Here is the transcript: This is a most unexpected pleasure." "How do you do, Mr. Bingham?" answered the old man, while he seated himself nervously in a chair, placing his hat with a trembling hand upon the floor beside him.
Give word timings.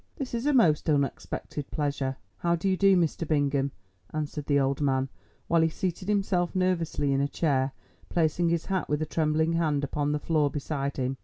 This 0.15 0.33
is 0.33 0.47
a 0.47 0.51
most 0.53 0.89
unexpected 0.89 1.69
pleasure." 1.69 2.17
"How 2.37 2.55
do 2.55 2.67
you 2.67 2.75
do, 2.75 2.97
Mr. 2.97 3.27
Bingham?" 3.27 3.69
answered 4.11 4.47
the 4.47 4.59
old 4.59 4.81
man, 4.81 5.09
while 5.47 5.61
he 5.61 5.69
seated 5.69 6.07
himself 6.07 6.55
nervously 6.55 7.13
in 7.13 7.21
a 7.21 7.27
chair, 7.27 7.71
placing 8.09 8.49
his 8.49 8.65
hat 8.65 8.89
with 8.89 9.03
a 9.03 9.05
trembling 9.05 9.53
hand 9.53 9.83
upon 9.83 10.11
the 10.11 10.17
floor 10.19 10.49
beside 10.49 10.97
him. 10.97 11.17